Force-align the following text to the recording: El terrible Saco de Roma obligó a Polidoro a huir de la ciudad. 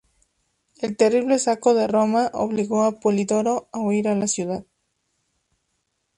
El 0.79 0.97
terrible 0.97 1.37
Saco 1.37 1.75
de 1.75 1.85
Roma 1.85 2.31
obligó 2.33 2.81
a 2.85 2.99
Polidoro 2.99 3.69
a 3.71 3.79
huir 3.81 4.05
de 4.05 4.15
la 4.15 4.25
ciudad. 4.25 4.65